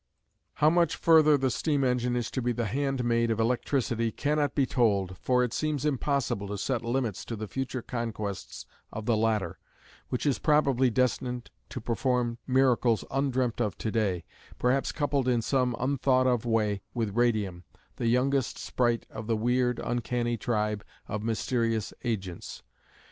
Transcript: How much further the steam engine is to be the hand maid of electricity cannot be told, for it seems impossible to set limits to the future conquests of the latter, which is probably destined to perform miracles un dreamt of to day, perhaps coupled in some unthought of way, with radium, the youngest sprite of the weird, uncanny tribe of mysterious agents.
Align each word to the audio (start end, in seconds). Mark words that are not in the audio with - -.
How 0.55 0.71
much 0.71 0.95
further 0.95 1.37
the 1.37 1.51
steam 1.51 1.83
engine 1.83 2.15
is 2.15 2.31
to 2.31 2.41
be 2.41 2.53
the 2.53 2.65
hand 2.65 3.03
maid 3.03 3.29
of 3.29 3.39
electricity 3.39 4.11
cannot 4.11 4.55
be 4.55 4.65
told, 4.65 5.15
for 5.15 5.43
it 5.43 5.53
seems 5.53 5.85
impossible 5.85 6.47
to 6.47 6.57
set 6.57 6.83
limits 6.83 7.23
to 7.25 7.35
the 7.35 7.47
future 7.47 7.83
conquests 7.83 8.65
of 8.91 9.05
the 9.05 9.15
latter, 9.15 9.59
which 10.09 10.25
is 10.25 10.39
probably 10.39 10.89
destined 10.89 11.51
to 11.69 11.79
perform 11.79 12.39
miracles 12.47 13.05
un 13.11 13.29
dreamt 13.29 13.61
of 13.61 13.77
to 13.77 13.91
day, 13.91 14.23
perhaps 14.57 14.91
coupled 14.91 15.27
in 15.27 15.43
some 15.43 15.75
unthought 15.77 16.25
of 16.25 16.45
way, 16.45 16.81
with 16.95 17.15
radium, 17.15 17.63
the 17.97 18.07
youngest 18.07 18.57
sprite 18.57 19.05
of 19.11 19.27
the 19.27 19.37
weird, 19.37 19.77
uncanny 19.83 20.35
tribe 20.35 20.83
of 21.07 21.21
mysterious 21.21 21.93
agents. 22.03 22.63